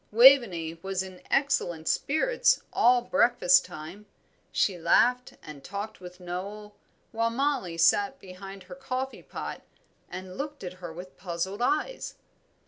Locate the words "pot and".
9.21-10.37